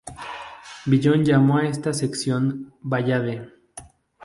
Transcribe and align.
Villon 0.87 1.23
llamó 1.23 1.59
a 1.59 1.67
esta 1.67 1.93
sección 1.93 2.73
"Ballade". 2.81 3.51